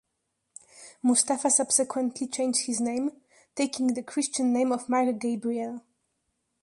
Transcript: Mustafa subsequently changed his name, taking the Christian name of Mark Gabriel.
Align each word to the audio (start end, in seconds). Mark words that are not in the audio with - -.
Mustafa 1.03 1.51
subsequently 1.51 2.25
changed 2.25 2.61
his 2.61 2.79
name, 2.81 3.21
taking 3.53 3.93
the 3.93 4.01
Christian 4.01 4.51
name 4.51 4.71
of 4.71 4.89
Mark 4.89 5.19
Gabriel. 5.19 5.83